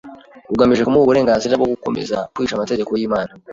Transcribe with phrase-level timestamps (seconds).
[0.53, 3.31] ugamije kumuha uburenganzira bwo gukomeza kwica amategeko y’Imana